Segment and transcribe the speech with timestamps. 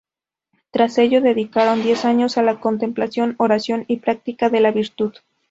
[0.71, 5.13] Tras ello, dedicaron diez años a la contemplación, oración y práctica de la virtud.